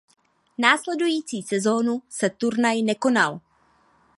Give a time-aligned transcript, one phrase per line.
[0.57, 3.39] Následující sezónu se turnaj nekonal.